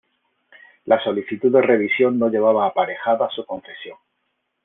[0.85, 3.97] La solicitud de revisión no llevaba aparejada su concesión.